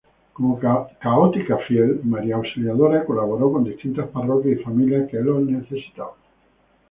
[0.33, 6.15] Como católica fiel, María Auxiliadora colaboró con distintas parroquias y familias que lo necesitaban.